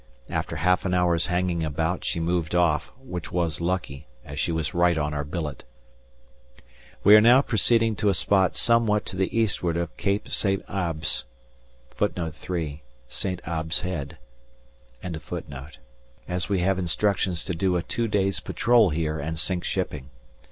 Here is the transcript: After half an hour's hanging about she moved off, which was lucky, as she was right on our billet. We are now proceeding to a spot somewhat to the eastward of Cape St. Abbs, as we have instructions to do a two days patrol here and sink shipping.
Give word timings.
After 0.31 0.55
half 0.55 0.83
an 0.83 0.95
hour's 0.95 1.27
hanging 1.27 1.63
about 1.63 2.03
she 2.03 2.19
moved 2.19 2.55
off, 2.55 2.87
which 2.97 3.31
was 3.31 3.61
lucky, 3.61 4.07
as 4.25 4.39
she 4.39 4.51
was 4.51 4.73
right 4.73 4.97
on 4.97 5.13
our 5.13 5.23
billet. 5.23 5.63
We 7.03 7.15
are 7.15 7.21
now 7.21 7.43
proceeding 7.43 7.95
to 7.97 8.09
a 8.09 8.15
spot 8.15 8.55
somewhat 8.55 9.05
to 9.05 9.15
the 9.15 9.37
eastward 9.37 9.77
of 9.77 9.95
Cape 9.97 10.27
St. 10.29 10.65
Abbs, 10.67 11.25
as 12.01 12.47
we 16.49 16.59
have 16.61 16.79
instructions 16.79 17.45
to 17.45 17.53
do 17.53 17.75
a 17.75 17.83
two 17.83 18.07
days 18.07 18.39
patrol 18.39 18.89
here 18.89 19.19
and 19.19 19.37
sink 19.37 19.63
shipping. 19.63 20.09